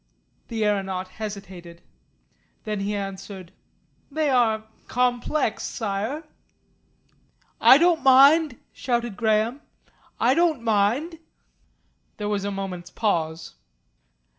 [0.47, 1.83] The aeronaut hesitated.
[2.63, 3.51] Then he answered,
[4.09, 6.23] "They are complex, Sire."
[7.61, 9.61] "I don't mind," shouted Graham.
[10.19, 11.19] "I don't mind."
[12.17, 13.53] There was a moment's pause.